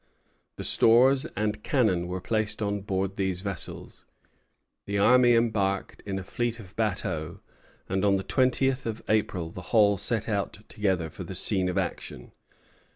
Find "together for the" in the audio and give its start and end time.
10.67-11.35